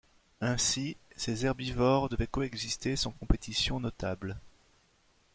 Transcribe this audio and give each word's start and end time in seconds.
Ainsi 0.41 0.97
ces 1.15 1.45
herbivores 1.45 2.09
devaient 2.09 2.25
coexister 2.25 2.95
sans 2.95 3.11
compétition 3.11 3.79
notable. 3.79 4.35